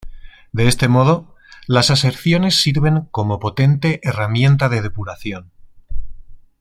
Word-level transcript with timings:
De 0.51 0.67
este 0.67 0.87
modo, 0.87 1.35
las 1.67 1.91
aserciones 1.91 2.59
sirven 2.59 3.01
como 3.11 3.39
potente 3.39 3.99
herramienta 4.01 4.67
de 4.67 4.81
depuración. 4.81 5.51